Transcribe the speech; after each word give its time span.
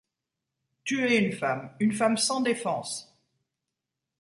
Tuer 0.83 1.19
une 1.19 1.31
femme, 1.31 1.75
une 1.79 1.91
femme 1.93 2.17
sans 2.17 2.41
défense! 2.41 3.15